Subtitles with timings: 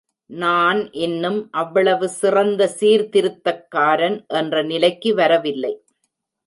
[0.29, 5.73] நான் இன்னும் அவ்வளவு சிறந்த சீர்திருத்தக்காரன் என்ற நிலைக்கு வரவில்லை.